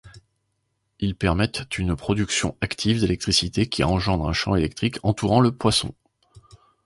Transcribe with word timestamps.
Ils 0.99 1.13
permettent 1.15 1.77
une 1.77 1.95
production 1.95 2.57
active 2.59 3.01
d’électricité 3.01 3.69
qui 3.69 3.83
engendre 3.83 4.27
un 4.27 4.33
champ 4.33 4.55
électrique 4.55 4.97
entourant 5.03 5.41
le 5.41 5.51
poisson. 5.55 5.93